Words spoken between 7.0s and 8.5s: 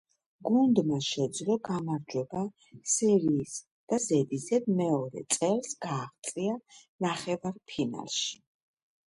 ნახევარ-ფინალში.